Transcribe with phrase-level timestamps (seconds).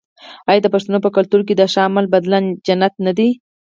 [0.49, 3.29] آیا د پښتنو په کلتور کې د ښه عمل بدله جنت نه دی؟